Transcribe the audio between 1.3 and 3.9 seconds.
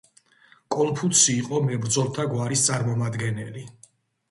იყო მებრძოლთა გვარის წარმომადგენელი.